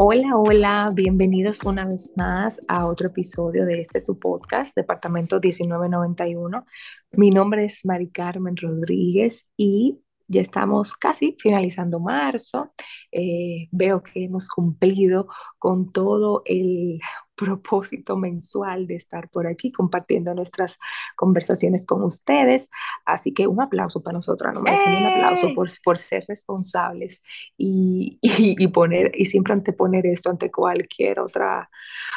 [0.00, 6.64] Hola, hola, bienvenidos una vez más a otro episodio de este su podcast, Departamento 1991.
[7.10, 9.98] Mi nombre es Mari Carmen Rodríguez y
[10.28, 12.72] ya estamos casi finalizando marzo.
[13.10, 15.28] Eh, veo que hemos cumplido
[15.58, 17.00] con todo el
[17.34, 20.78] propósito mensual de estar por aquí compartiendo nuestras
[21.16, 22.68] conversaciones con ustedes.
[23.06, 27.22] Así que un aplauso para nosotras, no un aplauso por, por ser responsables
[27.56, 31.70] y, y, poner, y siempre anteponer esto ante cualquier otra,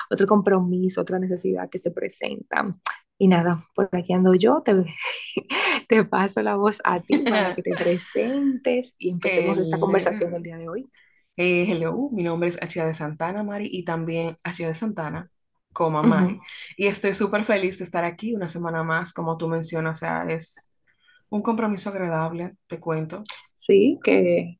[0.09, 2.75] otro compromiso, otra necesidad que se presenta.
[3.21, 4.73] Y nada, por aquí ando yo, te,
[5.87, 10.41] te paso la voz a ti para que te presentes y empecemos esta conversación el
[10.41, 10.89] día de hoy.
[11.37, 15.29] Eh, hello, mi nombre es Achia de Santana, Mari, y también Achia de Santana,
[15.71, 16.39] como Mari.
[16.77, 20.23] Y estoy súper feliz de estar aquí una semana más, como tú mencionas, o sea,
[20.27, 20.73] es
[21.29, 23.21] un compromiso agradable, te cuento.
[23.55, 24.57] Sí, que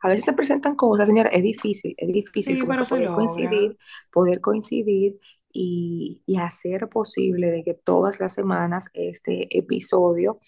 [0.00, 3.76] a veces se presentan cosas, señora, es difícil, es difícil poder coincidir,
[4.10, 5.20] poder coincidir
[5.60, 10.38] y, hacer posible de que todas las semanas este episodio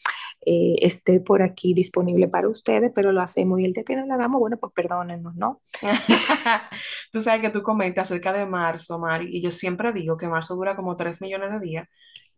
[0.47, 4.06] eh, esté por aquí disponible para ustedes, pero lo hacemos y el día que no
[4.06, 5.61] lo hagamos, bueno, pues perdónennos, ¿no?
[7.12, 10.55] tú sabes que tú comentas acerca de marzo, Mari, y yo siempre digo que marzo
[10.55, 11.88] dura como 3 millones de días,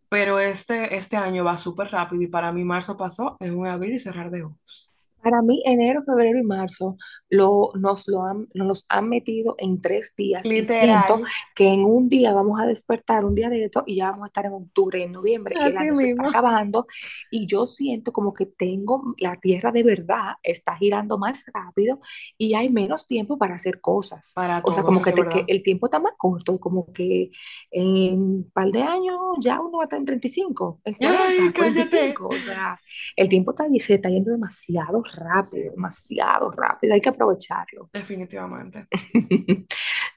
[0.09, 3.95] pero este, este año va súper rápido y para mí marzo pasó en un abrir
[3.95, 4.92] y cerrar de ojos.
[5.23, 6.97] Para mí, enero, febrero y marzo
[7.29, 10.45] lo, nos, lo han, nos han metido en tres días.
[10.45, 10.63] Literal.
[10.63, 14.11] Y siento que en un día vamos a despertar, un día de esto, y ya
[14.11, 16.87] vamos a estar en octubre, en noviembre, y el año se está acabando.
[17.31, 22.01] Y yo siento como que tengo, la tierra de verdad está girando más rápido
[22.37, 24.33] y hay menos tiempo para hacer cosas.
[24.35, 25.13] Para o sea, como que,
[25.47, 27.31] el tiempo está más corto, como que
[27.71, 32.27] en un par de años ya uno va a estar en 35, en 40, 45.
[32.27, 32.81] O sea,
[33.17, 37.91] el tiempo está, se está yendo demasiado rápido, demasiado rápido, hay que aprovecharlo.
[37.93, 38.87] Definitivamente.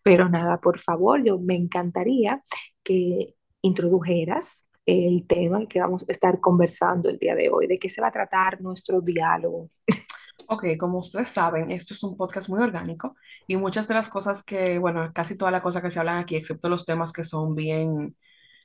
[0.04, 2.42] Pero nada, por favor, yo me encantaría
[2.84, 7.90] que introdujeras el tema que vamos a estar conversando el día de hoy, de qué
[7.90, 9.70] se va a tratar nuestro diálogo.
[10.48, 13.16] Ok, como ustedes saben, esto es un podcast muy orgánico
[13.48, 16.36] y muchas de las cosas que, bueno, casi todas las cosas que se hablan aquí,
[16.36, 18.16] excepto los temas que son bien,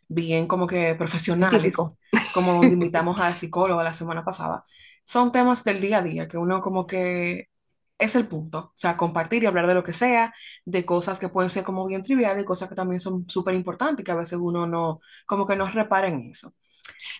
[0.09, 1.77] bien como que profesionales,
[2.35, 4.65] como invitamos a la psicóloga la semana pasada,
[5.05, 7.49] son temas del día a día que uno como que
[8.01, 10.35] es el punto, o sea, compartir y hablar de lo que sea,
[10.65, 14.03] de cosas que pueden ser como bien triviales y cosas que también son súper importantes
[14.03, 16.53] y que a veces uno no, como que no repara en eso.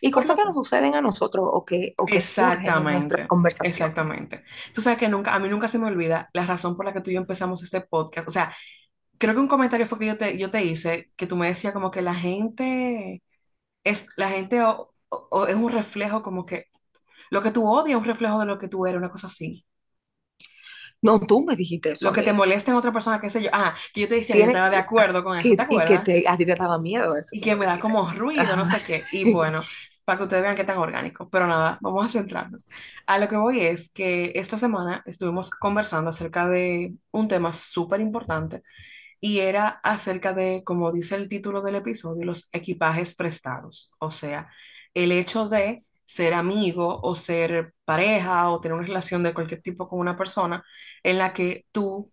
[0.01, 3.29] Y cosas que nos suceden a nosotros o que, o que exactamente, en
[3.63, 4.45] Exactamente.
[4.75, 7.03] Tú sabes que nunca, a mí nunca se me olvida la razón por la que
[7.03, 8.27] tú y yo empezamos este podcast.
[8.29, 8.55] O sea,
[9.19, 11.75] creo que un comentario fue que yo te, yo te hice, que tú me decías
[11.75, 13.23] como que la gente
[13.85, 16.70] es, la gente o es un reflejo como que
[17.31, 19.65] lo que tú odias es un reflejo de lo que tú eres, una cosa así.
[21.03, 22.05] No, tú me dijiste eso.
[22.05, 23.49] Lo que te molesta en otra persona, qué sé yo.
[23.53, 25.91] Ah, que yo te decía que estaba de acuerdo con eso, ¿te acuerdas?
[25.91, 27.31] Y que a ti te daba miedo eso.
[27.33, 29.03] Y que me da como ruido, no sé qué.
[29.13, 29.63] Y bueno,
[30.05, 31.29] para que ustedes vean qué tan orgánico.
[31.31, 32.67] Pero nada, vamos a centrarnos.
[33.07, 38.01] A lo que voy es que esta semana estuvimos conversando acerca de un tema súper
[38.01, 38.63] importante
[39.21, 43.91] y era acerca de, como dice el título del episodio, los equipajes prestados.
[43.99, 44.49] O sea,
[44.95, 49.89] el hecho de ser amigo o ser pareja o tener una relación de cualquier tipo
[49.89, 50.65] con una persona
[51.05, 52.11] en la que tú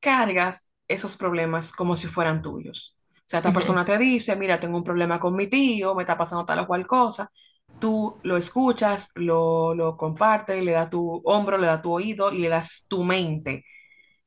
[0.00, 2.96] cargas esos problemas como si fueran tuyos.
[3.16, 6.16] O sea, esta persona te dice, mira, tengo un problema con mi tío, me está
[6.16, 7.30] pasando tal o cual cosa.
[7.78, 12.38] Tú lo escuchas, lo, lo compartes, le das tu hombro, le das tu oído y
[12.38, 13.64] le das tu mente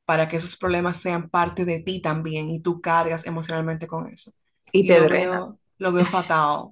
[0.04, 4.32] para que esos problemas sean parte de ti también y tú cargas emocionalmente con eso.
[4.70, 6.68] Y, te lo veo, lo veo fatal.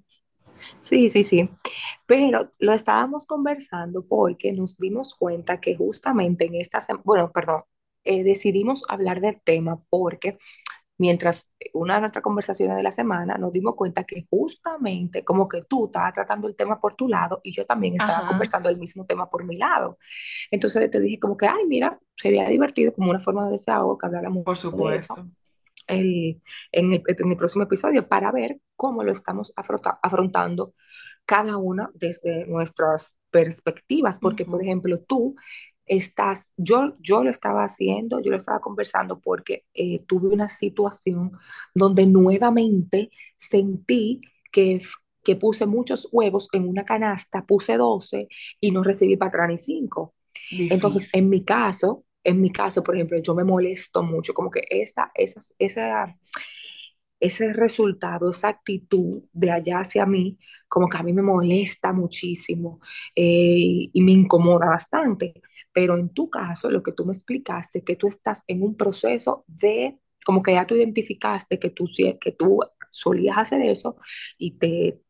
[0.81, 1.51] Sí, sí, sí.
[2.07, 7.63] Pero lo estábamos conversando porque nos dimos cuenta que justamente en esta semana, bueno, perdón,
[8.05, 10.39] eh, decidimos hablar del tema porque
[10.99, 15.63] mientras una de nuestras conversaciones de la semana nos dimos cuenta que justamente como que
[15.63, 19.07] tú estabas tratando el tema por tu lado y yo también estaba conversando el mismo
[19.07, 19.99] tema por mi lado.
[20.51, 24.07] Entonces te dije como que, ay, mira, sería divertido como una forma de desahogo que
[24.07, 24.45] habláramos.
[24.45, 25.27] Por supuesto
[25.89, 26.41] el,
[26.73, 30.75] en, el, en, el, próximo episodio para ver cómo lo estamos afrontando
[31.27, 35.37] cada una desde nuestras perspectivas, porque por ejemplo tú
[35.89, 41.33] estás, yo, yo lo estaba haciendo, yo lo estaba conversando porque eh, tuve una situación
[41.75, 44.21] donde nuevamente sentí
[44.53, 44.81] que,
[45.25, 48.29] que puse muchos huevos en una canasta, puse 12
[48.61, 50.15] y no recibí para atrás ni 5.
[50.51, 54.63] Entonces, en mi caso, en mi caso, por ejemplo, yo me molesto mucho, como que
[54.71, 56.17] esa, esa, esa,
[57.21, 60.39] ese resultado, esa actitud de allá hacia mí,
[60.69, 62.81] como que a mí me molesta muchísimo
[63.17, 65.35] eh, y me incomoda bastante.
[65.73, 69.45] Pero en tu caso, lo que tú me explicaste, que tú estás en un proceso
[69.49, 71.87] de, como que ya tú identificaste que tú,
[72.21, 72.61] que tú
[72.91, 73.97] solías hacer eso
[74.39, 75.01] y te,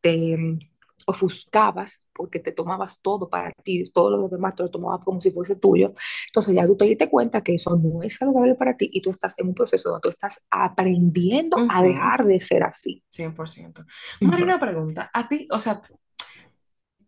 [1.09, 5.31] ofuscabas porque te tomabas todo para ti, todo lo demás te lo tomabas como si
[5.31, 5.93] fuese tuyo.
[6.27, 9.09] Entonces ya tú te diste cuenta que eso no es saludable para ti y tú
[9.09, 13.03] estás en un proceso donde tú estás aprendiendo a dejar de ser así.
[13.11, 13.85] 100%.
[14.21, 15.09] María, una pregunta.
[15.11, 15.81] A ti, o sea,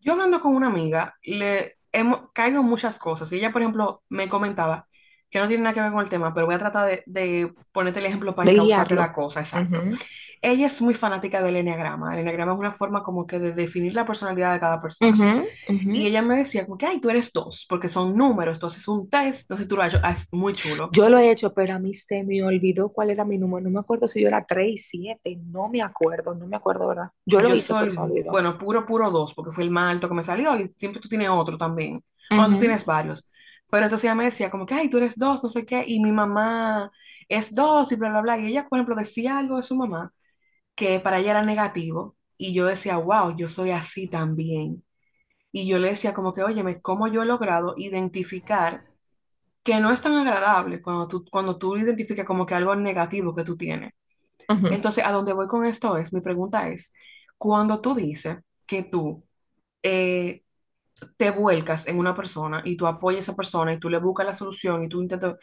[0.00, 3.30] yo hablando con una amiga, le hemos, caigo en muchas cosas.
[3.32, 4.88] Y ella, por ejemplo, me comentaba
[5.32, 7.54] que no tiene nada que ver con el tema, pero voy a tratar de, de
[7.72, 9.84] ponerte el ejemplo para De encauzarte la cosa, exacto.
[9.84, 9.98] Ujú,
[10.42, 12.14] Ella es muy fanática del enneagrama.
[12.14, 15.18] El enneagrama es una forma como que de definir la personalidad de cada persona.
[15.18, 15.28] ujú,
[15.72, 15.94] ujú.
[15.94, 18.88] Y ella me decía como que, ay, tú eres dos, porque son números, tú haces
[18.88, 20.90] un test, entonces tú lo has hecho, es muy chulo.
[20.90, 23.64] Yo lo he hecho, pero a mí se me olvidó cuál era mi número.
[23.64, 27.08] No me acuerdo si yo era 3 siete no me acuerdo, no me acuerdo, ¿verdad?
[27.24, 27.88] Yo lo Yo hice, soy,
[28.28, 31.08] bueno, puro, puro dos, porque fue el más alto que me salió y siempre tú
[31.08, 32.04] tienes otro también.
[32.34, 33.30] Bueno, tú tienes varios.
[33.72, 36.00] Pero entonces ella me decía como que, ay, tú eres dos, no sé qué, y
[36.02, 36.92] mi mamá
[37.28, 38.38] es dos y bla, bla, bla.
[38.40, 40.14] Y ella, por ejemplo, decía algo de su mamá
[40.74, 44.84] que para ella era negativo y yo decía, wow, yo soy así también.
[45.52, 48.86] Y yo le decía como que, óyeme, ¿cómo yo he logrado identificar
[49.62, 53.44] que no es tan agradable cuando tú, cuando tú identificas como que algo negativo que
[53.44, 53.92] tú tienes?
[54.68, 56.94] Entonces, a dónde voy con esto es, mi pregunta es,
[57.38, 59.24] cuando tú dices que tú
[59.82, 60.41] eh,
[61.16, 64.26] te vuelcas en una persona y tú apoyas a esa persona y tú le buscas
[64.26, 65.36] la solución y tú intentas,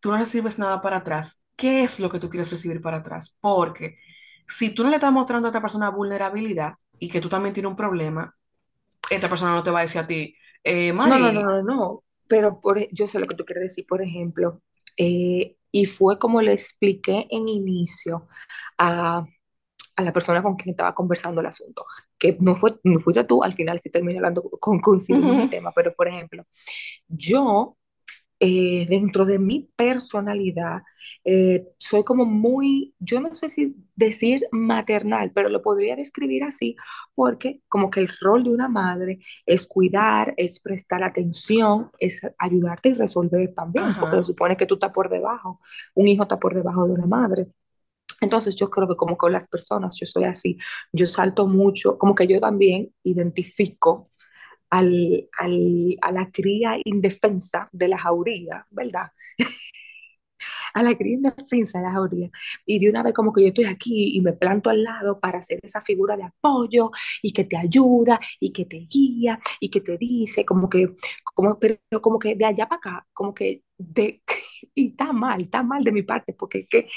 [0.00, 3.38] tú no recibes nada para atrás, ¿qué es lo que tú quieres recibir para atrás?
[3.40, 3.98] Porque
[4.48, 7.70] si tú no le estás mostrando a esta persona vulnerabilidad y que tú también tienes
[7.70, 8.34] un problema,
[9.10, 12.04] esta persona no te va a decir a ti, eh, No, no, no, no, no,
[12.26, 14.62] pero por, e- yo sé lo que tú quieres decir, por ejemplo,
[14.96, 18.26] eh, y fue como le expliqué en inicio
[18.78, 19.24] a,
[19.98, 21.84] a la persona con quien estaba conversando el asunto,
[22.18, 25.48] que no fue, no fuiste tú, al final sí terminé hablando, con, coincidimos en el
[25.48, 26.44] ujú, tema, pero por ejemplo,
[27.08, 27.76] yo
[28.40, 30.82] eh, dentro de mi personalidad,
[31.24, 36.76] eh, soy como muy, yo no sé si decir maternal, pero lo podría describir así,
[37.14, 42.90] porque como que el rol de una madre es cuidar, es prestar atención, es ayudarte
[42.90, 45.60] y resolver también, porque se supone que tú estás por debajo,
[45.94, 47.48] un hijo está por debajo de una madre.
[48.20, 50.58] Entonces yo creo que como con las personas yo soy así,
[50.92, 54.10] yo salto mucho, como que yo también identifico
[54.70, 59.08] al, al, a la cría indefensa de la jauría, ¿verdad?
[60.74, 62.30] A la cría indefensa de la jauría.
[62.66, 65.38] Y de una vez como que yo estoy aquí y me planto al lado para
[65.38, 66.90] hacer esa figura de apoyo
[67.22, 70.94] y que te ayuda y que te guía y que te dice como que,
[71.34, 74.22] como, pero como que de allá para acá, como que de,
[74.74, 76.88] y está mal, está mal de mi parte, porque es que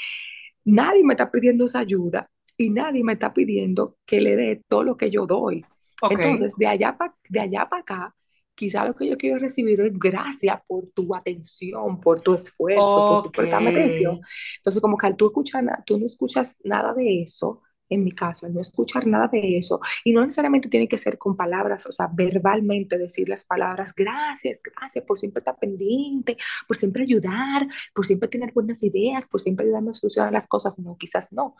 [0.64, 4.84] nadie me está pidiendo esa ayuda y nadie me está pidiendo que le dé todo
[4.84, 5.68] lo que yo doy.
[6.02, 8.14] ok, Entonces, de allá para de allá para acá,
[8.54, 13.20] quizá lo que yo quiero recibir es gracias por tu atención, por tu esfuerzo, por
[13.20, 14.20] tu prestarme atención.
[14.58, 18.12] Entonces, como que al tú escuchar, na- tú no escuchas nada de eso, en mi
[18.12, 21.86] caso, al no escuchar nada de eso, y no necesariamente tiene que ser con palabras,
[21.86, 26.36] o sea, verbalmente decir las palabras, gracias, gracias por siempre estar pendiente,
[26.66, 30.78] por siempre ayudar, por siempre tener buenas ideas, por siempre ayudarme a solucionar las cosas.
[30.78, 31.56] No, quizás no.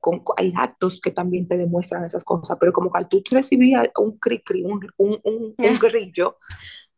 [0.00, 4.18] Con, hay actos que también te demuestran esas cosas, pero como que tú recibías un
[4.18, 6.38] cri-cri, un, un, un, un grillo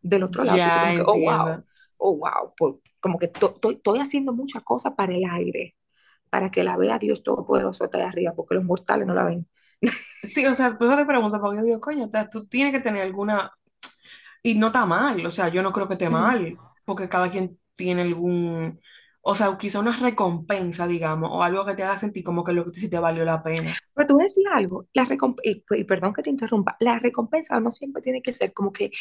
[0.00, 1.64] del otro lado, ya que, oh, wow,
[1.98, 5.76] oh, wow, pues, como que to, to, estoy haciendo muchas cosas para el aire,
[6.36, 9.46] para que la vea Dios Todopoderoso está allá arriba, porque los mortales no la ven.
[10.22, 13.52] Sí, o sea, pues te pregunto, porque yo digo, coño, tú tienes que tener alguna,
[14.42, 17.58] y no está mal, o sea, yo no creo que esté mal, porque cada quien
[17.74, 18.78] tiene algún,
[19.28, 22.64] o sea, quizá una recompensa, digamos, o algo que te haga sentir como que lo
[22.64, 23.74] que tú hiciste valió la pena.
[23.92, 27.72] Pero tú decir algo, la recomp y, y perdón que te interrumpa, la recompensa no
[27.72, 28.92] siempre tiene que ser como que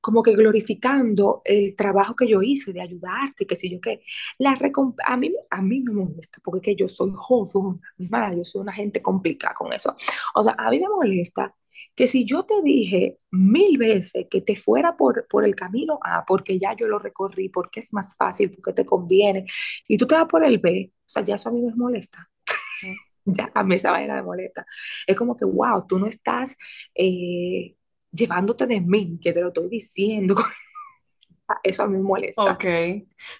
[0.00, 4.02] como que glorificando el trabajo que yo hice de ayudarte, que sé yo qué.
[4.38, 8.44] La recomp a mí, a mí me molesta porque que yo soy jodona, mi yo
[8.44, 9.94] soy una gente complicada con eso.
[10.34, 11.54] O sea, a mí me molesta
[11.94, 16.24] que si yo te dije mil veces que te fuera por, por el camino A,
[16.26, 19.46] porque ya yo lo recorrí, porque es más fácil, porque te conviene,
[19.86, 22.28] y tú te vas por el B, o sea, ya eso a mí me molesta.
[23.30, 24.64] Ya a mí esa vaina me molesta.
[25.06, 26.56] Es como que, wow, tú no estás
[26.94, 27.76] eh,
[28.10, 30.34] llevándote de mí, que te lo estoy diciendo.
[31.62, 32.42] Eso a mí me molesta.
[32.42, 32.64] Ok,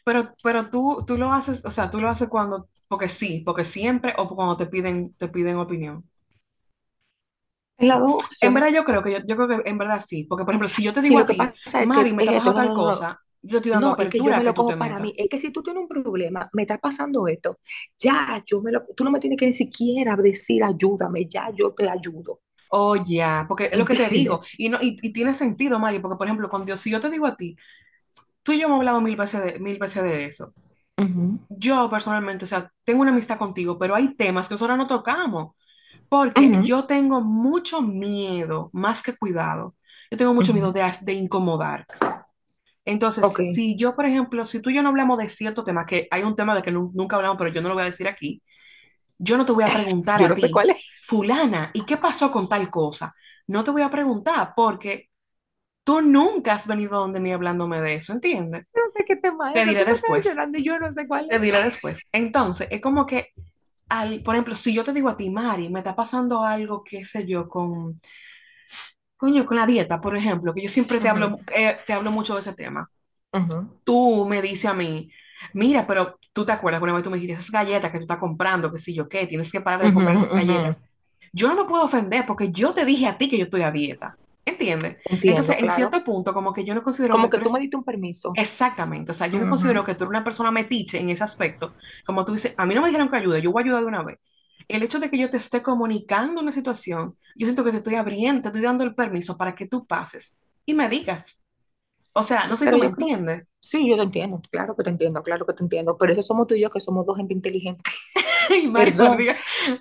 [0.04, 3.64] pero, pero tú, tú lo haces, o sea, tú lo haces cuando, porque sí, porque
[3.64, 6.04] siempre, o cuando te piden, te piden opinión.
[7.78, 10.24] En las dos En verdad yo creo que yo, yo creo que en verdad sí,
[10.24, 12.62] porque por ejemplo, si yo te digo a ti, Mari, me está esto, pasando no,
[12.62, 14.76] tal no, cosa, yo estoy dando No, es que yo apertura me lo te para
[14.76, 15.00] metas.
[15.00, 15.14] mí.
[15.18, 17.58] Es que si tú tienes un problema, me está pasando esto,
[17.98, 21.72] ya, yo me lo, tú no me tienes que ni siquiera decir ayúdame, ya yo
[21.74, 22.40] te ayudo.
[22.70, 24.42] Oh, ya, porque es lo que te digo.
[24.58, 27.26] Y, no, y, y tiene sentido, Mari, porque por ejemplo, cuando si yo te digo
[27.26, 27.56] a ti,
[28.42, 30.54] tú y yo hemos hablado mil veces de, mil veces de eso.
[30.98, 34.86] Ujú, Yo personalmente, o sea, tengo una amistad contigo, pero hay temas que nosotros no
[34.86, 35.54] tocamos,
[36.08, 39.76] porque yo tengo mucho miedo, más que cuidado.
[40.10, 41.86] Yo tengo mucho miedo de, de incomodar.
[42.84, 46.08] Entonces, si yo, por ejemplo, si tú y yo no hablamos de cierto tema, que
[46.10, 48.08] hay un tema de que nu- nunca hablamos, pero yo no lo voy a decir
[48.08, 48.42] aquí,
[49.18, 50.84] yo no te voy a preguntar yo a no sé cuál es.
[51.04, 53.14] fulana, ¿y qué pasó con tal cosa?
[53.48, 55.10] No te voy a preguntar porque
[55.84, 58.66] tú nunca has venido donde mí hablándome de eso, ¿entiendes?
[58.74, 61.62] No sé qué tema es, Te diré después, y yo no sé cuál te diré
[61.62, 62.08] después.
[62.12, 63.28] Entonces, es como que,
[63.88, 67.04] al, por ejemplo, si yo te digo a ti, Mari, me está pasando algo, qué
[67.04, 68.00] sé yo, con,
[69.16, 72.10] coño, con la dieta, por ejemplo, que yo siempre te Ujú, hablo, eh, te hablo
[72.10, 72.90] mucho de ese tema.
[73.32, 75.10] ujú, tú me dices a mí,
[75.54, 78.04] mira, pero tú te acuerdas que una vez tú me dijiste, esas galletas que tú
[78.04, 80.58] estás comprando, que si yo qué, tienes que parar de ujú, comer esas ujú.
[80.58, 80.82] galletas.
[81.32, 83.70] Yo no me puedo ofender porque yo te dije a ti que yo estoy a
[83.70, 84.18] dieta.
[84.48, 84.98] ¿Entiendes?
[85.26, 85.70] Entonces, Entiendo, en claro.
[85.70, 87.76] cierto punto, como que yo no considero que Como tú que tú me eres diste
[87.76, 88.40] un permiso.
[88.40, 91.74] exactamente, o sea, yo no considero que tú eres una persona metiche en ese aspecto.
[92.06, 93.88] Como tú dices, a mí no me dijeron que ayude, yo voy a ayudar de
[93.88, 94.18] una vez.
[94.68, 97.96] El hecho de que yo te esté comunicando una situación, yo siento que te estoy
[97.96, 101.44] abriendo, te estoy dando el permiso para que tú pases y me digas.
[102.14, 103.44] O sea, no sé si tú me entiendes.
[103.60, 105.96] sí, yo te entiendo, claro que te entiendo, claro que te entiendo.
[105.98, 107.82] Pero eso somos tú y yo, que somos dos gente inteligente.
[108.50, 109.18] Ay, Perdón,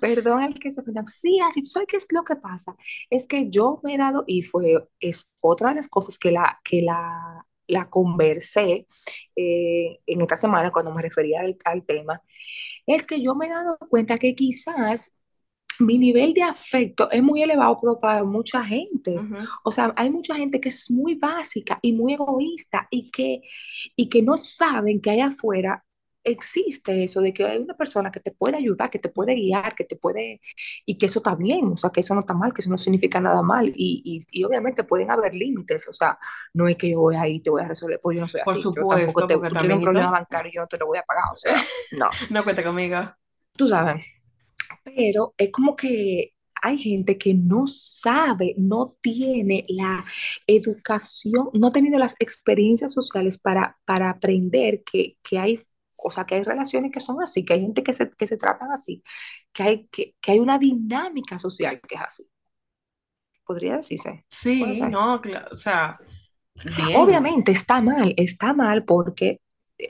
[0.00, 1.04] perdón el que se ofenda.
[1.06, 2.76] Sí, así, ¿tú sabes qué es lo que pasa?
[3.10, 6.60] Es que yo me he dado, y fue, es otra de las cosas que la,
[6.64, 8.86] que la, la conversé
[9.36, 12.22] eh, en esta semana cuando me refería al, al tema,
[12.86, 15.16] es que yo me he dado cuenta que quizás
[15.80, 19.16] mi nivel de afecto es muy elevado pero para mucha gente.
[19.64, 23.42] O sea, hay mucha gente que es muy básica y muy egoísta y que,
[23.96, 25.84] y que no saben que allá afuera
[26.24, 29.74] existe eso de que hay una persona que te puede ayudar, que te puede guiar,
[29.74, 30.40] que te puede,
[30.84, 32.76] y que eso está bien, o sea, que eso no está mal, que eso no
[32.78, 33.68] significa nada mal.
[33.74, 36.18] Y, y, y obviamente pueden haber límites, o sea,
[36.54, 38.40] no es que yo voy ahí y te voy a resolver, pues yo no soy
[38.42, 40.86] Por así, yo tampoco supuesto, te, porque también un problema bancario, yo no te lo
[40.86, 41.54] voy a pagar, o sea,
[41.92, 42.98] no, No cuenta conmigo.
[43.56, 44.17] tú sabes
[44.84, 46.32] pero es como que
[46.62, 50.04] hay gente que no sabe, no tiene la
[50.46, 55.58] educación, no ha tenido las experiencias sociales para, para aprender que, que hay,
[55.96, 58.36] o sea, que hay relaciones que son así, que hay gente que se, que se
[58.36, 59.02] tratan así,
[59.52, 62.28] que hay, que, que hay una dinámica social que es así.
[63.44, 65.98] Podría decirse, Sí, no, cla- o sea,
[66.64, 66.96] bien.
[66.96, 69.40] Obviamente está mal, está mal porque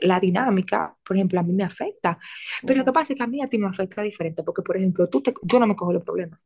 [0.01, 2.19] la dinámica, por ejemplo, a mí me afecta.
[2.65, 4.77] Pero lo que pasa es que a mí a ti me afecta diferente, porque, por
[4.77, 6.39] ejemplo, tú te, yo no me cojo los problemas.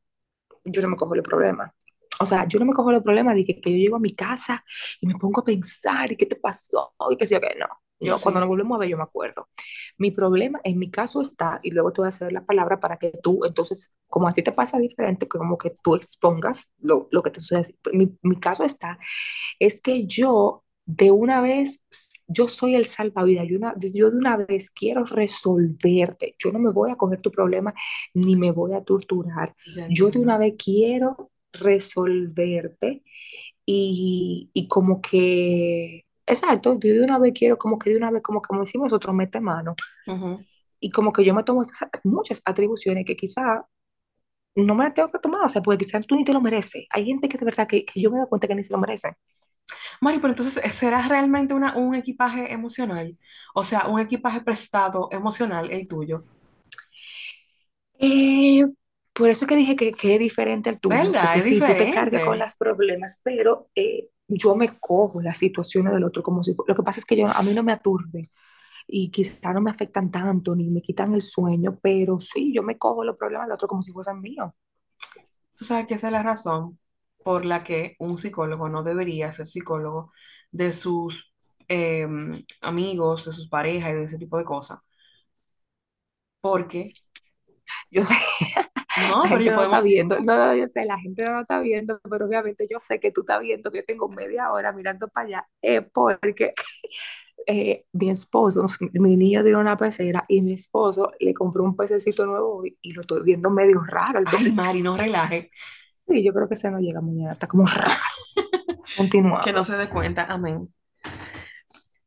[0.65, 1.73] yo no me cojo el problema.
[2.19, 4.15] O sea, yo no me cojo el problema de que, que yo llego a mi
[4.15, 4.63] casa
[5.01, 7.55] y me pongo a pensar y qué te pasó y qué sé yo qué.
[7.59, 7.67] No,
[8.00, 8.41] Yo cuando sí.
[8.41, 9.47] nos volvemos a ver yo me acuerdo.
[9.97, 12.97] Mi problema en mi caso está, y luego te voy a hacer la palabra para
[12.97, 17.23] que tú, entonces, como a ti te pasa diferente, como que tú expongas lo, lo
[17.23, 17.75] que te sucede.
[17.93, 19.00] Mi, mi caso está,
[19.59, 21.83] es que yo de una vez,
[22.33, 26.71] yo soy el salvavidas, yo, una- yo de una vez quiero resolverte, yo no me
[26.71, 27.73] voy a coger tu problema
[28.13, 33.03] ni me voy a torturar, Ya yo de una vez quiero resolverte
[33.65, 38.23] y, y como que, exacto, yo de una vez quiero como que de una vez,
[38.23, 39.75] como, como decimos nosotros, mete mano
[40.07, 40.45] Ujú.
[40.79, 43.65] y como que yo me tomo estas- muchas atribuciones que quizá
[44.55, 46.85] no me las tengo que tomar, o sea, porque quizás tú ni te lo mereces.
[46.91, 48.79] Hay gente que de verdad que, que yo me doy cuenta que ni se lo
[48.79, 49.09] merece.
[50.01, 53.17] Mari, pero entonces, ¿será realmente una, un equipaje emocional?
[53.53, 56.25] O sea, un equipaje prestado emocional el tuyo.
[58.00, 58.65] Eh,
[59.13, 61.24] por eso que dije que, que es diferente al tuyo, ¿Verdad?
[61.24, 65.38] porque Es sí, tú te cargas con los problemas, pero eh, yo me cojo las
[65.38, 66.55] situaciones del otro como si...
[66.67, 68.29] Lo que pasa es que yo, a mí no me aturden
[68.88, 72.77] y quizá no me afectan tanto ni me quitan el sueño, pero sí, yo me
[72.77, 74.51] cojo los problemas del otro como si fuesen míos.
[75.55, 76.79] Tú sabes que esa es la razón
[77.23, 80.11] por la que un psicólogo no debería ser psicólogo
[80.51, 81.33] de sus
[81.69, 82.07] eh,
[82.61, 84.79] amigos, de sus parejas y de ese tipo de cosas.
[86.41, 86.93] Porque,
[87.91, 88.13] Yo sé,
[88.95, 90.99] no, la pero gente yo no lo está podemos, viendo, no, no, yo sé, la
[90.99, 93.85] gente no lo está viendo, pero obviamente yo sé que tú estás viendo que yo
[93.85, 96.53] tengo media hora mirando para allá, eh, porque
[97.47, 102.25] eh, mi esposo, mi niño tiene una pecera y mi esposo le compró un pececito
[102.25, 104.51] nuevo hoy y lo estoy viendo medio raro el ay.
[104.53, 105.51] Mari, no relaje,
[106.07, 107.91] Sí, yo creo que se nos llega mañana, está como raro.
[109.41, 109.63] que no Continuamos.
[109.63, 110.74] se dé cuenta, amén.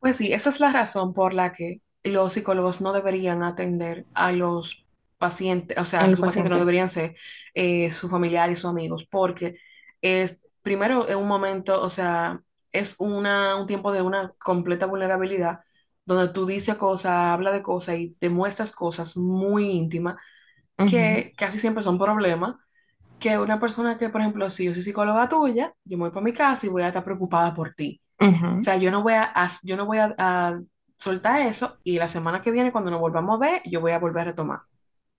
[0.01, 4.33] Pues sí, esa es la razón por la que los psicólogos no deberían atender a
[4.33, 4.87] los
[5.19, 7.17] pacientes, o sea, El sus pacientes no deberían ser
[7.55, 9.59] eh, sus familiares y sus amigos, porque
[10.03, 15.61] es, primero, en un momento, o sea, es una, un tiempo de una completa vulnerabilidad,
[16.05, 20.17] donde tú dices cosas, hablas de cosas y demuestras cosas muy íntimas
[20.85, 22.57] que casi siempre son problemas,
[23.19, 26.25] que una persona que, por ejemplo, si yo soy psicóloga tuya, yo me voy para
[26.25, 28.01] mi casa y voy a estar preocupada por ti.
[28.61, 30.61] O sea, yo no voy a, a- yo no voy a, a
[30.99, 33.99] soltar eso y la semana que viene, cuando nos volvamos a ver, yo voy a
[34.01, 34.61] volver a retomar.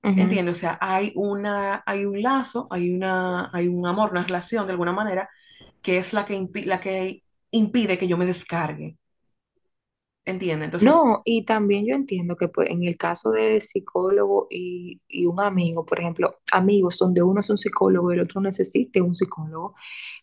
[0.03, 0.13] ujú.
[0.15, 0.57] ¿Entiendes?
[0.57, 4.71] O sea, hay una, hay un lazo, hay una, hay un amor, una relación de
[4.73, 5.29] alguna manera,
[5.81, 8.97] que es la que, la que impide que yo me descargue.
[10.27, 10.65] ¿Entiendes?
[10.67, 15.25] Entonces, No, y también yo entiendo que pues, en el caso de psicólogo y, y
[15.25, 19.15] un amigo, por ejemplo, amigos donde uno es un psicólogo y el otro necesite un
[19.15, 19.73] psicólogo,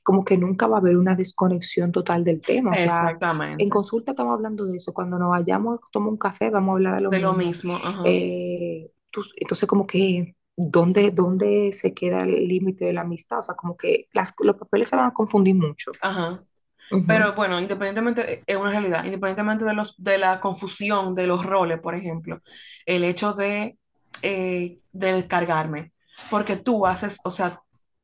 [0.02, 2.70] como que nunca va a haber una desconexión total del tema.
[2.70, 3.68] O sea, en exactamente.
[3.68, 4.92] consulta estamos hablando de eso.
[4.92, 7.74] Cuando nos vayamos a tomar un café, vamos a hablar de lo De lo mismo.
[7.74, 13.00] mismo, ajá, Eh, tú- entonces, como que, ¿dónde, dónde se queda el límite de la
[13.02, 13.38] amistad?
[13.40, 15.92] O sea, como que las, los papeles se van a confundir mucho.
[16.00, 16.44] ajá.
[16.90, 21.44] Ujú, Pero bueno, independientemente, es una realidad, independientemente de los, de la confusión de los
[21.44, 22.40] roles, por ejemplo,
[22.86, 23.78] el hecho de,
[24.22, 25.92] eh, de descargarme,
[26.28, 27.60] porque tú haces, o sea,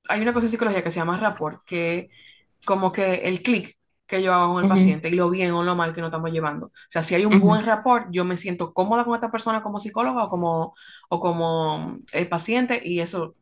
[0.08, 2.10] hay una cosa en psicología que se llama rapport, que
[2.64, 5.62] como que el clic que yo hago con el ujú, paciente y lo bien o
[5.62, 6.66] lo mal que nos estamos llevando.
[6.66, 9.62] O sea, si hay un ujú, buen rapport, yo me siento cómoda con esta persona
[9.62, 10.74] como psicóloga o como,
[11.08, 13.36] o como eh, paciente y eso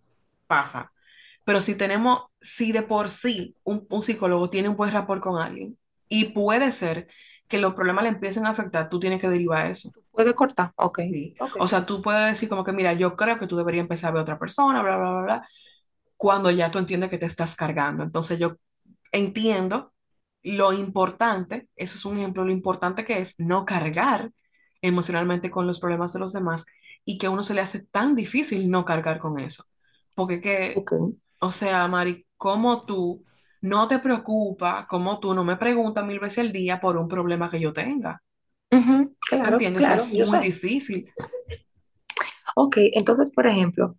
[0.46, 0.92] pasa.
[1.48, 5.40] Pero si tenemos, si de por sí un, un psicólogo tiene un buen rapport con
[5.40, 5.78] alguien
[6.08, 7.08] y puede ser
[7.48, 9.90] que los problemas le empiecen a afectar, tú tienes que derivar eso.
[10.12, 10.72] ¿Puede cortar?
[10.76, 11.34] Ok, Sí.
[11.40, 11.56] ok.
[11.58, 14.12] O sea, tú puedes decir como que, mira, yo creo que tú deberías empezar a
[14.12, 15.48] ver a otra persona, bla, bla, bla, bla,
[16.16, 18.02] cuando ya tú entiendes que te estás cargando.
[18.04, 18.56] Entonces yo
[19.12, 19.92] entiendo
[20.42, 24.32] lo importante, eso es un ejemplo, lo importante que es no cargar
[24.82, 26.66] emocionalmente con los problemas de los demás
[27.04, 29.64] y que a uno se le hace tan difícil no cargar con eso.
[30.14, 30.92] Porque que Ok.
[31.40, 33.24] O sea, Mari, ¿cómo tú
[33.60, 37.50] no te preocupas, cómo tú no me preguntas mil veces al día por un problema
[37.50, 38.22] que yo tenga?
[38.70, 38.76] ¿Tú
[39.20, 39.82] claro, entiendes?
[39.82, 40.46] O sea, claro, es muy sé.
[40.46, 41.12] difícil.
[42.56, 43.96] Ok, entonces, por ejemplo,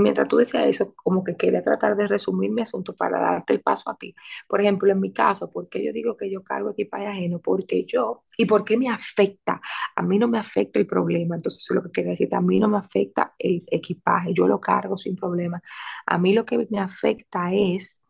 [0.00, 3.60] mientras tú decías eso, como que quería tratar de resumir mi asunto para darte el
[3.62, 4.14] paso a ti.
[4.48, 7.40] Por ejemplo, en mi caso, ¿por qué yo digo que yo cargo equipaje ajeno?
[7.40, 9.60] Porque yo, ¿y por qué me afecta?
[9.96, 12.40] A mí no me afecta el problema, entonces eso es lo que quería decir, a
[12.40, 15.62] mí no me afecta el equipaje, yo lo cargo sin problema.
[16.06, 18.02] A mí lo que me afecta es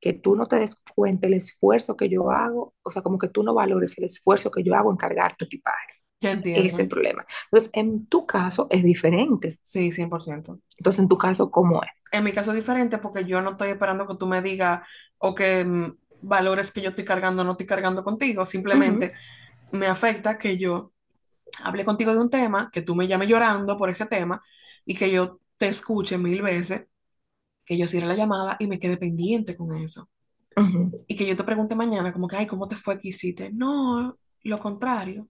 [0.00, 3.28] que tú no te des cuenta el esfuerzo que yo hago, o sea, como que
[3.28, 5.95] tú no valores el esfuerzo que yo hago en cargar tu equipaje.
[6.52, 6.78] Ese es entiendo.
[6.80, 7.26] el problema.
[7.46, 9.58] Entonces, en tu caso es diferente.
[9.62, 10.60] Sí, 100%.
[10.78, 11.90] Entonces, en tu caso, ¿cómo es?
[12.12, 14.86] En mi caso es diferente porque yo no estoy esperando que tú me digas
[15.18, 18.46] o que mm, valores que yo estoy cargando o no estoy cargando contigo.
[18.46, 19.12] Simplemente
[19.72, 20.92] me afecta que yo
[21.64, 24.42] hable contigo de un tema, que tú me llames llorando por ese tema
[24.84, 26.86] y que yo te escuche mil veces,
[27.64, 30.10] que yo cierre la llamada y me quede pendiente con eso.
[31.06, 33.50] y que yo te pregunte mañana como que, ay, ¿cómo te fue que hiciste?
[33.52, 35.28] No, lo contrario,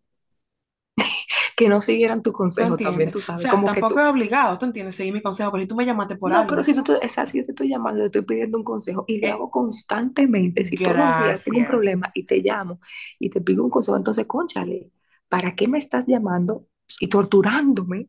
[1.57, 4.01] Que no siguieran tu ¿tú consejo también, tú O sabes, sea, como que tampoco tú,
[4.01, 4.97] es obligado, ¿tú entiendes?
[4.97, 7.19] Seguir mi consejo, pero si tú me llamaste por no, pero algo, si tú, es
[7.19, 10.64] así, yo te estoy llamando, le estoy pidiendo un consejo y lo eh, hago constantemente,
[10.64, 12.81] si todos los días tengo un problema y te llamo
[13.19, 14.90] y te pido un consejo, entonces, cónchale,
[15.29, 16.66] ¿para qué me estás llamando
[16.99, 18.09] y torturándome?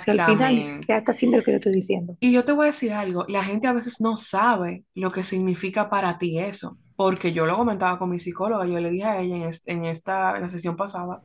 [0.00, 0.88] Si al final Exactamente.
[0.88, 2.16] estás haciendo lo que yo estoy diciendo.
[2.20, 5.22] Y yo te voy a decir algo, la gente a veces no sabe lo que
[5.22, 9.20] significa para ti eso, porque yo lo comentaba con mi psicóloga, yo le dije a
[9.20, 11.22] ella en, es- en esta, en la sesión pasada,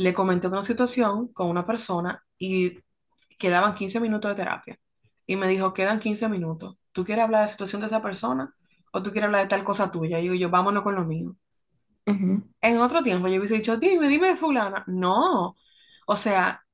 [0.00, 2.78] le comenté una situación con una persona y
[3.38, 4.78] quedaban 15 minutos de terapia.
[5.26, 6.78] Y me dijo, quedan 15 minutos.
[6.92, 8.54] ¿Tú quieres hablar de la situación de esa persona
[8.92, 10.18] o tú quieres hablar de tal cosa tuya?
[10.18, 11.36] Y digo yo, vámonos con lo mío.
[12.06, 14.84] En otro tiempo yo hubiese dicho, dime, dime de fulana.
[14.86, 15.56] No.
[16.06, 16.64] O sea,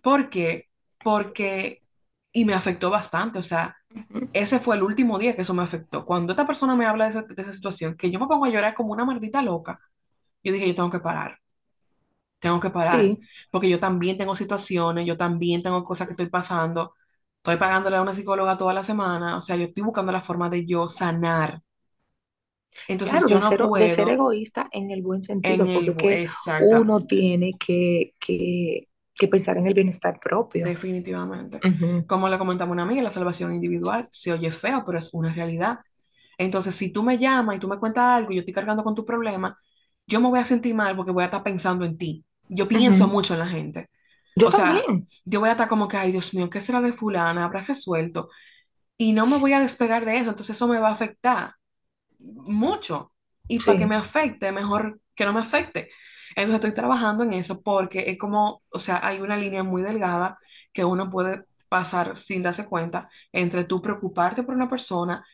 [0.00, 0.68] ¿por qué?
[1.04, 1.84] Porque,
[2.32, 3.38] y me afectó bastante.
[3.38, 3.76] O sea,
[4.32, 6.04] ese fue el último día que eso me afectó.
[6.04, 8.50] Cuando esta persona me habla de esa, de esa situación, que yo me pongo a
[8.50, 9.78] llorar como una maldita loca,
[10.42, 11.41] yo dije, yo tengo que parar.
[12.42, 16.28] Tengo que parar, Sí, porque yo también tengo situaciones, yo también tengo cosas que estoy
[16.30, 16.94] pasando,
[17.38, 20.50] estoy pagándole a una psicóloga toda la semana, o sea, yo estoy buscando la forma
[20.50, 21.62] de yo sanar.
[22.88, 25.70] Entonces claro, yo de no ser, de ser puedo egoísta en el buen en sentido,
[25.72, 26.30] porque el...
[26.58, 30.72] uno tiene que, que, que pensar en el bienestar propio.
[30.72, 31.66] definitivamente.
[32.06, 35.80] Como le comentaba una amiga, la salvación individual se oye feo, pero es una realidad.
[36.38, 38.94] Entonces, si tú me llamas y tú me cuentas algo y yo estoy cargando con
[38.94, 39.58] tu problema,
[40.06, 42.24] yo me voy a sentir mal porque voy a estar pensando en ti.
[42.52, 43.08] Yo pienso ujú.
[43.08, 43.90] mucho en la gente.
[44.36, 46.80] Yo O sea, también, yo voy a estar como que, ay, Dios mío, ¿qué será
[46.80, 47.44] de fulana?
[47.44, 48.30] ¿Habrá resuelto?
[48.98, 51.54] Y no me voy a despegar de eso, entonces eso me va a afectar
[52.18, 53.12] mucho.
[53.48, 55.90] Y para que me sí, afecte, mejor que no me afecte.
[56.30, 60.38] Entonces estoy trabajando en eso porque es como, o sea, hay una línea muy delgada
[60.72, 65.24] que uno puede pasar sin darse cuenta entre tú preocuparte por una persona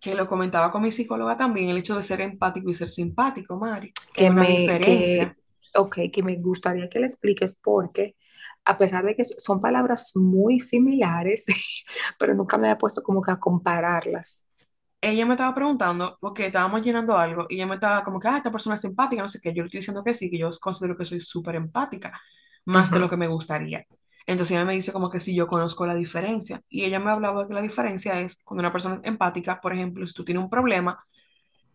[0.00, 3.56] que lo comentaba con mi psicóloga también, el hecho de ser empático y ser simpático,
[3.58, 5.36] Mari, que que una me, que, diferencia.
[5.76, 8.16] Ok, que me gustaría que le expliques porque
[8.64, 11.46] a pesar de que son palabras muy similares,
[12.18, 14.44] pero nunca me había puesto como que a compararlas.
[15.02, 18.36] Ella me estaba preguntando, porque estábamos llenando algo, y ella me estaba como que, ah,
[18.36, 20.50] esta persona es simpática, no sé qué, yo le estoy diciendo que sí, que yo
[20.60, 22.20] considero que soy súper empática,
[22.66, 23.86] más de lo que me gustaría.
[24.26, 27.42] Entonces ella me dice como que si yo conozco la diferencia, y ella me hablaba
[27.42, 30.44] de que la diferencia es cuando una persona es empática, por ejemplo, si tú tienes
[30.44, 31.02] un problema,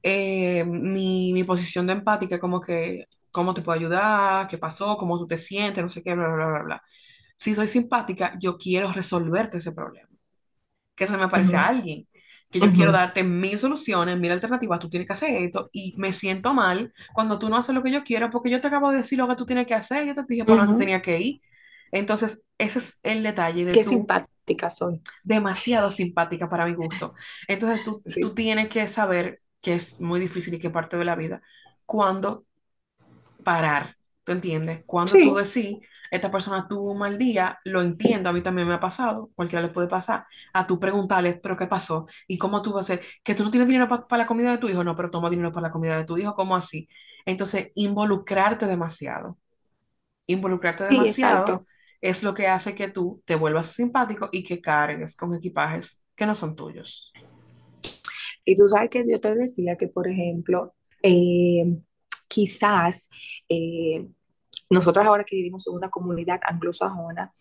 [0.03, 4.47] eh, mi, mi posición de empática, como que, ¿cómo te puedo ayudar?
[4.49, 4.97] ¿Qué pasó?
[4.97, 5.83] ¿Cómo tú te sientes?
[5.83, 6.83] No sé qué, bla, bla, bla, bla.
[7.37, 10.09] Si soy simpática, yo quiero resolverte ese problema,
[10.95, 12.07] que se me parece a ujú, alguien,
[12.51, 15.95] que yo quiero ujú, darte mil soluciones, mil alternativas, tú tienes que hacer esto, y
[15.97, 18.91] me siento mal cuando tú no haces lo que yo quiero, porque yo te acabo
[18.91, 20.77] de decir lo que tú tienes que hacer, yo te dije por dónde tú ujú.
[20.77, 21.41] tenías que ir.
[21.91, 25.01] Entonces, ese es el detalle de Qué tú simpática soy.
[25.23, 27.13] demasiado simpática para mi gusto.
[27.47, 31.05] Entonces tú, tú Sí, tienes que saber que es muy difícil y que parte de
[31.05, 31.41] la vida,
[31.85, 32.45] cuándo
[33.45, 34.83] parar, ¿tú entiendes?
[34.87, 35.79] Cuando tú sí, decís,
[36.11, 39.63] esta persona tuvo un mal día, lo entiendo, a mí también me ha pasado, cualquiera
[39.65, 42.07] le puede pasar, a tú preguntarle, pero ¿qué pasó?
[42.27, 43.05] ¿Y cómo tú vas a hacer?
[43.23, 45.53] Que tú no tienes dinero para la comida de tu hijo, no, pero toma dinero
[45.53, 46.89] para la comida de tu hijo, ¿cómo así?
[47.25, 49.39] Entonces, involucrarte demasiado,
[50.27, 51.67] involucrarte sí, demasiado exacto.
[52.01, 56.25] es lo que hace que tú te vuelvas simpático y que cargues con equipajes que
[56.27, 57.17] no son tuyos.
[58.45, 61.65] Y tú sabes que yo te decía que, por ejemplo, eh,
[62.27, 63.09] quizás
[63.49, 64.07] eh,
[64.69, 67.31] nosotros ahora que vivimos en una comunidad anglosajona,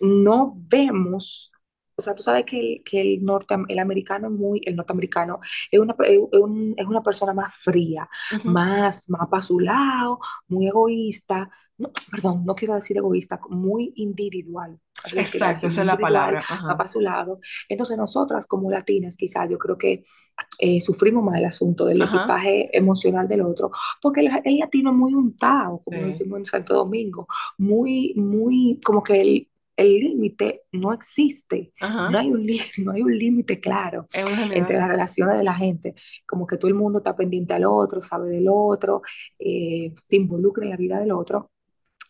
[0.00, 1.52] no vemos,
[1.96, 5.80] o sea, tú sabes que el, que el, norte, el americano muy, el norteamericano es
[5.80, 8.08] una, es un- es una persona más fría,
[8.44, 14.78] más, más para su lado, muy egoísta, no, perdón, no quiero decir egoísta, muy individual.
[15.14, 16.42] Exacto, esa es la palabra.
[16.68, 17.40] va para su lado.
[17.68, 20.04] Entonces, nosotras como latinas, quizás yo creo que
[20.58, 23.70] eh, sufrimos más el asunto del ajá, equipaje emocional del otro,
[24.02, 27.26] porque el, el latino es muy untado, como sí, decimos en Santo Domingo,
[27.58, 32.46] muy, muy, como que el, el límite no existe, no hay un,
[32.84, 35.94] no hay un límite claro entre las relaciones de la gente,
[36.26, 39.02] como que todo el mundo está pendiente al otro, sabe del otro,
[39.38, 41.50] eh, se involucra en la vida del otro.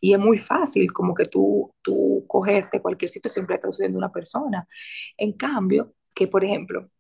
[0.07, 4.03] Y es muy fácil como que tú, tú cogerte cualquier situación que está sucediendo a
[4.07, 4.69] una persona.
[5.17, 6.91] En cambio, que por ejemplo,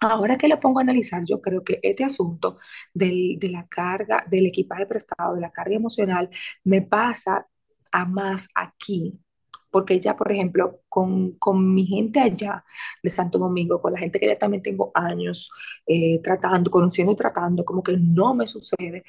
[0.00, 2.58] Ahora que lo pongo a analizar, yo creo que este asunto
[2.92, 6.28] del, de la carga, del equipaje prestado, de la carga emocional,
[6.64, 7.46] me pasa
[7.92, 9.20] a más aquí.
[9.70, 12.64] Porque ya, por ejemplo, con, con mi gente allá
[13.02, 15.50] de Santo Domingo, con la gente que ya también tengo años
[15.86, 19.04] eh, tratando, conociendo y tratando, como que no me sucede,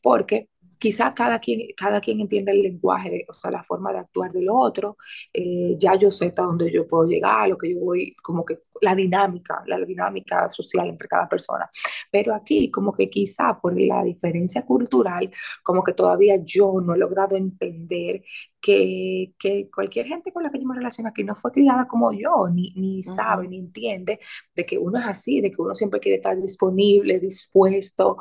[0.00, 0.48] porque
[0.78, 4.48] quizá cada quien, cada quien entiende el lenguaje, o sea, la forma de actuar del
[4.50, 4.96] otro,
[5.32, 8.60] eh, ya yo sé hasta dónde yo puedo llegar, lo que yo voy, como que
[8.80, 11.68] la dinámica, la dinámica social entre cada persona.
[12.10, 15.30] Pero aquí, como que quizá por la diferencia cultural,
[15.62, 18.22] como que todavía yo no he logrado entender
[18.60, 22.12] que, que cualquier gente con la que yo me relaciono aquí no fue criada como
[22.12, 24.18] yo, ni, ni sabe, ni entiende
[24.54, 28.16] de que uno es así, de que uno siempre quiere estar disponible, dispuesto,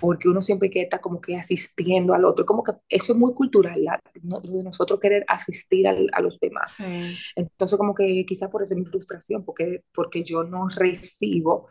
[0.00, 3.34] porque uno siempre quiere estar como que asistiendo al otro, como que eso es muy
[3.34, 6.72] cultural, la, no, de nosotros querer asistir al, a los demás.
[6.76, 11.68] Sí, Entonces, como que quizá por eso es mi frustración, porque, porque yo no recibo,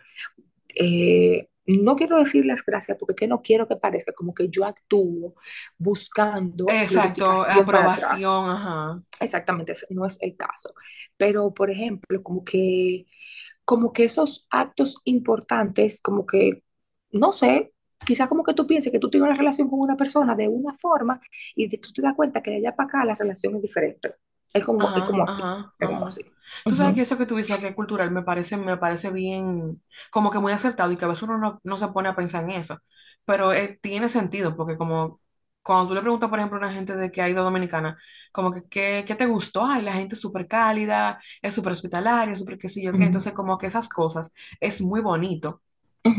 [0.76, 4.66] eh, no quiero decir las gracias, porque que no quiero que parezca como que yo
[4.66, 5.36] actúo
[5.78, 10.74] buscando exacto, aprobación, ajá, Exactamente, ese no es el caso.
[11.18, 13.06] Pero, por ejemplo, como que,
[13.66, 16.64] como que esos actos importantes, como que,
[17.12, 17.74] no sé,
[18.06, 20.76] quizá como que tú pienses que tú tienes una relación con una persona de una
[20.80, 21.22] forma
[21.56, 24.16] y tú te das cuenta que de allá para acá la relación es diferente.
[24.54, 26.22] Es como, es como así, ajá, es como así.
[26.66, 29.12] Tú sabes que Ujú, eso que tú dices que es cultural me parece, me parece
[29.12, 29.82] bien,
[30.12, 32.44] como que muy acertado y que a veces uno no, no se pone a pensar
[32.46, 32.80] en eso,
[33.26, 35.22] pero eh, tiene sentido porque como
[35.62, 37.98] cuando tú le preguntas, por ejemplo, a una gente de que ha ido a Dominicana,
[38.32, 39.66] como que, ¿qué, qué te gustó?
[39.66, 43.34] Ay, la gente es súper cálida, es súper hospitalaria, súper qué sé yo qué, entonces
[43.34, 45.62] como que esas cosas es muy bonito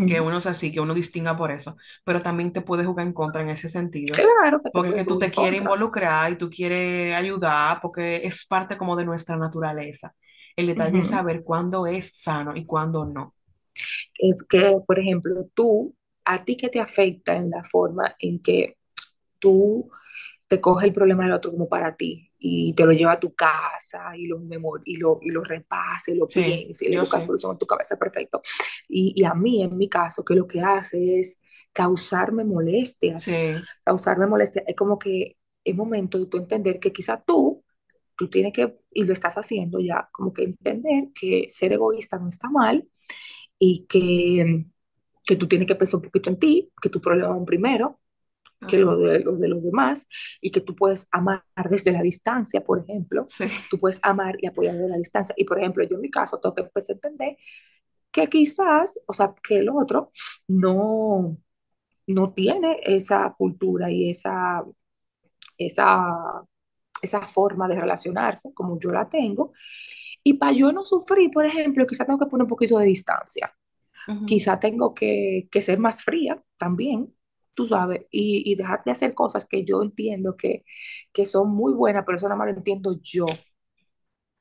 [0.04, 3.12] que uno sea así, que uno distinga por eso, pero también te puede jugar en
[3.12, 7.80] contra en ese sentido, Claro porque que tú te quieres involucrar y tú quieres ayudar,
[7.80, 10.14] porque es parte como de nuestra naturaleza.
[10.56, 11.08] El detalle es Ujú.
[11.08, 13.34] saber cuándo es sano y cuándo no.
[14.18, 18.76] Es que, por ejemplo, tú, a ti que te afecta en la forma en que
[19.38, 19.90] tú
[20.50, 23.34] te coges el problema del otro como para ti y te lo lleva a tu
[23.34, 26.98] casa y lo, memor y lo, y lo repasa y lo Sí, piensa y le
[26.98, 28.42] busca solución en tu cabeza, perfecto.
[28.88, 31.40] Y, y a mí, en mi caso, que lo que hace es
[31.72, 34.64] causarme molestias, Sí, causarme molestias.
[34.68, 37.64] Es como que es momento de tú entender que quizá tú,
[38.18, 42.28] tú tienes que, y lo estás haciendo ya, como que entender que ser egoísta no
[42.30, 42.88] está mal
[43.58, 44.66] y que,
[45.26, 47.99] que tú tienes que pensar un poquito en ti, que tu problema es un primero,
[48.68, 50.08] que lo de, lo de los demás,
[50.40, 53.24] y que tú puedes amar desde la distancia, por ejemplo.
[53.28, 53.46] Sí.
[53.70, 55.34] Tú puedes amar y apoyar desde la distancia.
[55.38, 57.36] Y, por ejemplo, yo en mi caso tengo que empezar a entender
[58.10, 60.10] que quizás, o sea, que el otro
[60.48, 61.36] no,
[62.06, 64.64] no tiene esa cultura y esa,
[65.56, 66.44] esa,
[67.02, 69.52] esa forma de relacionarse como yo la tengo.
[70.22, 73.54] Y para yo no sufrir, por ejemplo, quizás tengo que poner un poquito de distancia.
[74.08, 74.26] Ujú.
[74.26, 77.14] Quizá tengo que, que ser más fría también,
[77.60, 80.64] tú sabes, y, y dejar de hacer cosas que yo entiendo que,
[81.12, 83.26] que son muy buenas, pero eso nada más lo entiendo yo,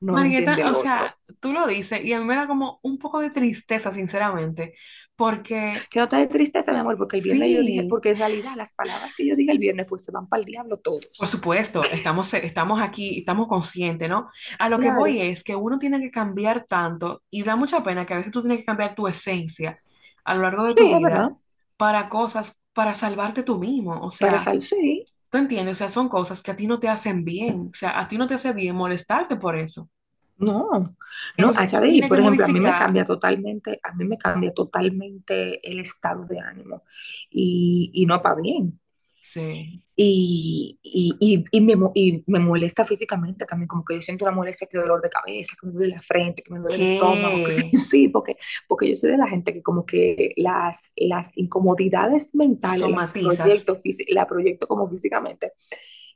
[0.00, 3.20] no Marieta, o sea, tú lo dices y a mí me da como un poco
[3.20, 4.74] de tristeza, sinceramente,
[5.16, 8.18] porque Que no te dé tristeza, mi amor, porque el viernes yo dije, porque en
[8.18, 10.80] realidad las palabras que yo dije el viernes pues se van para el diablo
[11.18, 11.28] por todos.
[11.28, 14.28] supuesto, estamos, estamos aquí, estamos conscientes, ¿no?
[14.58, 18.06] A lo que voy es que uno tiene que cambiar tanto y da mucha pena
[18.06, 19.78] que a veces tú tienes que cambiar tu esencia
[20.24, 21.30] a lo largo de sí, tu verdad.
[21.30, 21.36] vida
[21.76, 25.88] para cosas, para salvarte tú mismo, o Para sea, salir, sí, tú entiendes, o sea,
[25.90, 28.34] son cosas que a ti no te hacen bien, o sea, a ti no te
[28.34, 29.90] hace bien molestarte por eso.
[30.38, 30.96] no,
[31.36, 35.60] no, tienes que por ejemplo, a mí me cambia totalmente, a mí me cambia totalmente
[35.70, 36.84] el estado de ánimo
[37.30, 38.79] y, y no para bien.
[39.20, 44.24] Sí, Y, y, y, y me, y me molesta físicamente también, como que yo siento
[44.24, 46.82] una molestia, que dolor de cabeza, que me duele la frente, que me duele el
[46.82, 50.92] estómago, que sí, sí, porque, porque yo soy de la gente que como que las,
[50.96, 53.78] las incomodidades mentales las proyecto,
[54.08, 55.52] la proyecto como físicamente.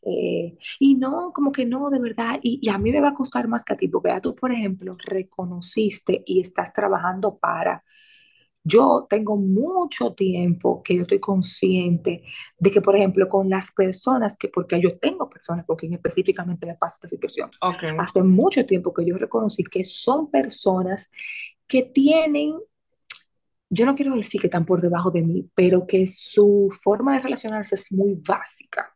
[0.03, 3.15] Eh, y no, como que no, de verdad, y, y a mí me va a
[3.15, 7.85] costar más que a ti, porque ya tú, por ejemplo, reconociste y estás trabajando para
[8.65, 12.25] yo tengo mucho tiempo que yo estoy consciente
[12.59, 16.67] de que, por ejemplo, con las personas que, porque yo tengo personas con quien específicamente
[16.67, 21.11] me pasa esta situación, Ok, hace mucho tiempo que yo reconocí que son personas
[21.67, 22.55] que tienen,
[23.71, 27.23] yo no quiero decir que están por debajo de mí, pero que su forma de
[27.23, 28.95] relacionarse es muy básica.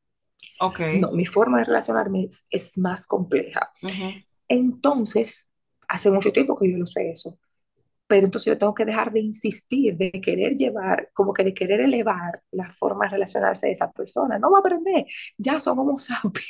[0.60, 0.80] ok.
[0.90, 3.72] No, mi forma de relacionarme es, es más compleja.
[3.82, 4.22] ujú.
[4.48, 5.48] Entonces,
[5.88, 7.38] hace mucho tiempo que yo lo sé eso.
[8.08, 11.80] Pero entonces yo tengo que dejar de insistir, de querer llevar, como que de querer
[11.82, 14.38] elevar la forma de relacionarse de esa persona.
[14.38, 16.48] No va a aprender, ya son homo sapiens,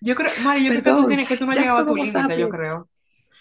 [0.00, 1.86] Yo creo, Mari, yo creo que tú perdón, tienes que tú no has llegado a
[1.86, 2.88] tu límite, yo creo.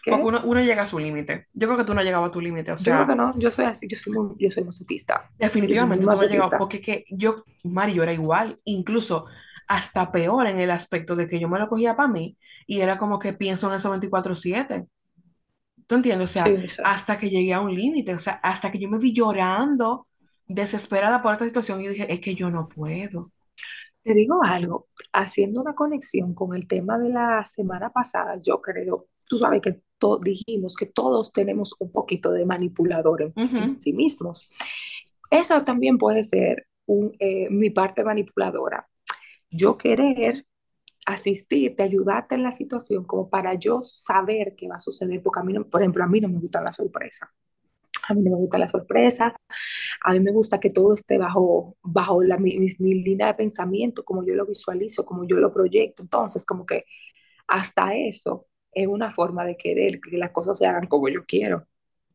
[0.05, 0.27] Porque ¿Qué?
[0.27, 1.47] uno, uno llega a su límite.
[1.53, 2.71] Yo creo que tú no has llegado a tu límite.
[2.71, 5.29] O Yo creo sea, que no, yo soy así, yo soy muy, yo soy masoquista,
[5.37, 6.51] yo soy definitivamente tú no has llegado.
[6.57, 8.59] Porque que yo, Mari, yo era igual.
[8.63, 9.25] Incluso
[9.67, 12.97] hasta peor en el aspecto de que yo me lo cogía para mí y era
[12.97, 14.87] como que pienso en eso veinticuatro siete
[15.89, 16.29] ¿Tú entiendes?
[16.29, 16.45] O sea,
[16.83, 18.13] hasta que llegué a un límite.
[18.13, 20.05] O sea, hasta que yo me vi llorando,
[20.45, 23.31] desesperada por esta situación y yo dije, es que yo no puedo.
[24.03, 29.07] te digo algo, haciendo una conexión con el tema de la semana pasada, yo creo,
[29.27, 29.81] tú sabes que
[30.21, 34.47] dijimos que todos tenemos un poquito de manipulador en, sí mismos.
[35.31, 38.87] Esa también puede ser un, eh, mi parte manipuladora.
[39.49, 40.45] Yo querer
[41.13, 45.43] asistirte, ayudarte en la situación como para yo saber qué va a suceder, porque a
[45.43, 47.31] mí, no, por ejemplo, a mí no me gusta la sorpresa.
[48.07, 49.35] A mí no me gusta la sorpresa,
[50.03, 54.03] a mí me gusta que todo esté bajo, bajo la, mi, mi, línea de pensamiento,
[54.03, 56.01] como yo lo visualizo, como yo lo proyecto.
[56.01, 56.85] Entonces, como que
[57.47, 61.67] hasta eso es una forma de querer que las cosas se hagan como yo quiero.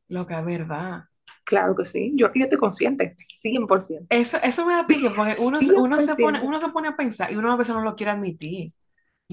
[0.09, 1.05] Lo que es verdad.
[1.45, 4.07] Claro que sí, yo, yo estoy consciente, 100%.
[4.09, 6.47] Eso, eso me da pique porque uno, uno se pone, 100%.
[6.47, 8.73] uno se pone a pensar y uno a veces no lo quiere admitir.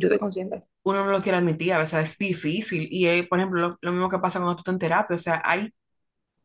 [0.02, 0.64] Yo estoy consciente.
[0.84, 2.88] Uno no lo quiere admitir, a veces es difícil.
[2.92, 5.16] Y, eh, por ejemplo, lo, lo mismo que pasa cuando tú estás en terapia.
[5.16, 5.70] O sea, hay,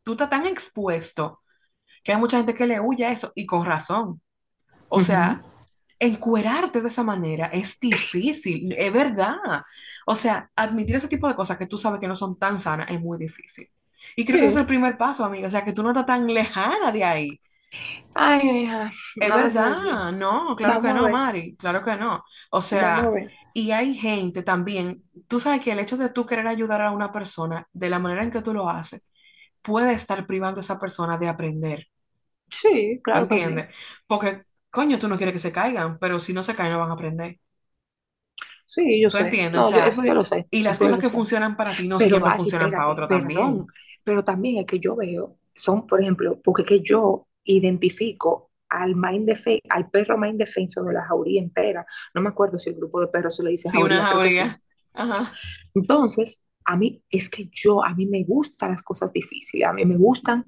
[0.05, 1.43] tú estás tan expuesto
[2.05, 4.23] que hay mucha gente que le huye a eso y con razón.
[4.89, 5.03] O Uh -huh.
[5.03, 5.47] sea,
[6.01, 9.37] encuerarte de esa manera es difícil, es verdad.
[10.07, 12.91] O sea, admitir ese tipo de cosas que tú sabes que no son tan sanas
[12.91, 13.69] es muy difícil.
[14.17, 14.69] Y creo que ese es el Sí.
[14.69, 15.49] primer paso, amiga.
[15.49, 17.41] O sea, que tú no estás tan lejana de ahí.
[18.15, 22.23] Ay, hija, Es verdad, no, claro que Vamos no, Mari, claro que no.
[22.51, 23.15] O sea,
[23.53, 27.13] y hay gente también, tú sabes que el hecho de tú querer ayudar a una
[27.13, 29.03] persona de la manera en que tú lo haces,
[29.63, 31.89] puede estar privando a esa persona de aprender,
[32.51, 33.65] Sí, ¿tú claro que sí.
[34.07, 36.91] Porque, coño, tú no quieres que se caigan, pero si no se caen no van
[36.91, 37.39] a aprender,
[38.67, 39.19] Sí, yo ¿tú sé.
[39.19, 39.61] entiendes?
[39.61, 40.49] O No, yo, sea, eso yo lo sé.
[40.51, 41.11] y las Eso cosas que sé.
[41.11, 43.09] funcionan para ti no Pero, siempre funcionan para otro perdón.
[43.09, 43.73] también.
[44.05, 49.29] Pero también es que yo veo, son, por ejemplo, porque que yo identifico al mind
[49.31, 51.87] defe- al perro mind defenso de la jauría entera.
[52.15, 54.61] No me acuerdo si el grupo de perros se le dice Sí, jauría.
[54.95, 55.33] Ajá.
[55.75, 59.85] Entonces, a mí es que yo, a mí me gustan las cosas difíciles, a mí
[59.85, 60.45] me gustan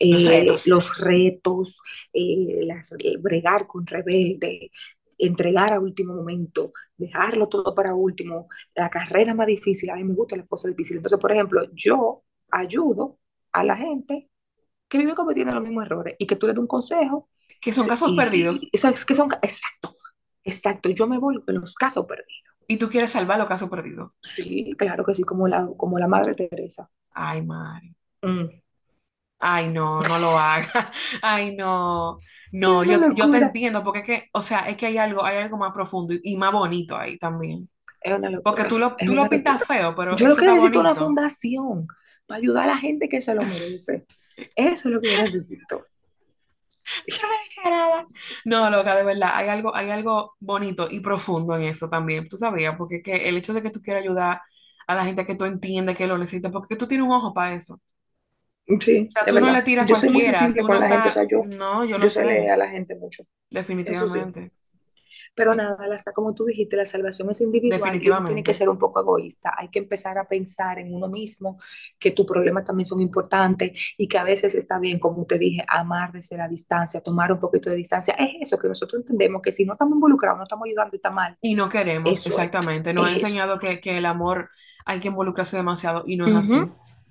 [0.00, 0.66] Los eh, retos.
[0.66, 1.80] los retos,
[2.12, 2.86] eh, la-
[3.20, 4.70] bregar con rebelde,
[5.18, 10.14] entregar a último momento, dejarlo todo para último, la carrera más difícil, a mí me
[10.14, 10.98] gustan las cosas difíciles.
[11.00, 13.18] Entonces, por ejemplo, yo ayudo
[13.52, 14.27] a la gente
[14.88, 17.28] que vive cometiendo los mismos errores y que tú le das un consejo.
[17.60, 18.62] Que son casos y- perdidos.
[18.62, 19.96] y- es que son, exacto,
[20.44, 20.88] exacto.
[20.90, 22.42] Yo me voy con los casos perdidos.
[22.66, 24.12] Y tú quieres salvar los casos perdidos.
[24.22, 26.90] Sí, claro que sí, como la, como la Madre Teresa.
[27.12, 27.94] Ay, madre.
[28.22, 28.44] Mm.
[29.40, 30.68] Ay, no, no lo hagas.
[31.22, 32.18] Ay, no.
[32.52, 35.38] No, yo, yo te entiendo, porque es que, o sea, es que hay algo, hay
[35.38, 37.68] algo más profundo y, y más bonito ahí también.
[38.00, 38.42] Es una locura.
[38.42, 40.94] Porque tú lo, tú lo pintas feo, pero Yo eso lo que necesito es una
[40.94, 41.86] fundación
[42.26, 44.06] para ayudar a la gente que se lo merece.
[44.56, 45.84] Eso es lo que yo necesito.
[48.44, 52.28] No, loca, de verdad, hay algo, hay algo bonito y profundo en eso también.
[52.28, 54.40] Tú sabías, porque es que el hecho de que tú quieras ayudar
[54.86, 57.54] a la gente que tú entiendes que lo necesita, porque tú tienes un ojo para
[57.54, 57.80] eso.
[58.80, 60.74] Sí, O sea, tú no le tiras a Yo soy muy cualquiera, sensible tú con
[60.76, 62.94] no la gente, o estás, sea, yo, no, yo lo yo sé a la gente
[62.96, 63.24] mucho.
[64.34, 64.50] Sí.
[65.38, 65.44] Definitivamente.
[65.44, 68.52] Pero nada, la- como tú dijiste, la salvación es individual uno tiene que Definitivamente.
[68.52, 69.54] ser un poco egoísta.
[69.56, 71.58] Hay que empezar a pensar en uno mismo,
[71.98, 75.64] que tus problemas también son importantes y que a veces está bien, como te dije,
[75.68, 78.14] amar desde la distancia, tomar un poquito de distancia.
[78.18, 81.10] Es eso que nosotros entendemos, que si no estamos involucrados, no estamos ayudando y está
[81.10, 81.36] mal.
[81.40, 82.92] Y no queremos, Eso exactamente.
[82.92, 84.50] Nos ha enseñado que, que el amor
[84.84, 86.56] hay que involucrarse demasiado y no es así.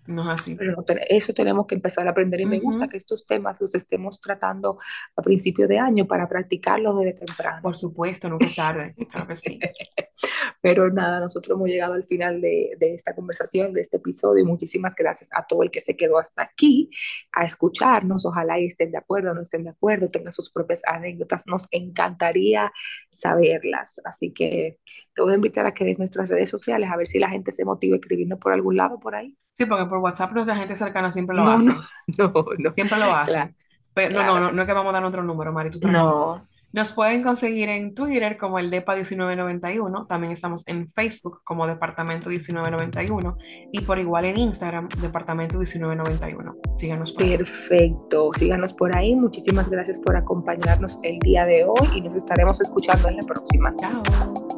[0.07, 0.55] No es así.
[0.55, 4.19] Pero eso tenemos que empezar a aprender y me gusta que estos temas los estemos
[4.21, 4.77] tratando
[5.15, 7.61] a principio de año para practicarlos desde temprano.
[7.61, 8.95] Por supuesto, nunca es tarde.
[9.11, 9.59] Claro que sí.
[10.61, 14.95] Pero nada, nosotros hemos llegado al final de, de esta conversación, de este episodio, muchísimas
[14.95, 16.89] gracias a todo el que se quedó hasta aquí
[17.33, 18.25] a escucharnos.
[18.25, 21.45] Ojalá y estén de acuerdo o no estén de acuerdo, tengan sus propias anécdotas.
[21.47, 22.71] Nos encantaría
[23.13, 24.01] saberlas.
[24.05, 24.79] Así que
[25.13, 27.51] te voy a invitar a que des nuestras redes sociales, a ver si la gente
[27.51, 29.37] se motiva a escribirnos por algún lado por ahí.
[29.57, 31.69] Sí, porque por WhatsApp nuestra gente cercana siempre lo No, hace.
[31.69, 31.81] no,
[32.17, 32.73] no, no.
[32.73, 33.33] Siempre lo hace.
[33.33, 33.53] Claro,
[33.93, 35.87] Pero no, no, no, no es que vamos a dar otro número, Mari, tú.
[35.87, 36.45] No.
[36.73, 43.37] Nos pueden conseguir en Twitter como el DEPA1991, también estamos en Facebook como Departamento 1991
[43.71, 46.55] y por igual en Instagram Departamento 1991.
[46.75, 47.37] Síganos por ahí.
[47.37, 48.29] Perfecto.
[48.37, 49.15] Síganos por ahí.
[49.15, 53.73] Muchísimas gracias por acompañarnos el día de hoy y nos estaremos escuchando en la próxima.
[53.75, 54.03] Chao.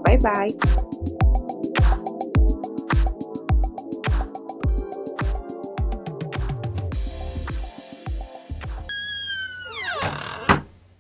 [0.04, 0.99] Bye bye.